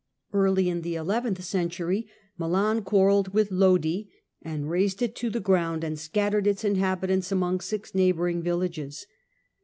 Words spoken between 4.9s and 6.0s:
it to the ground, and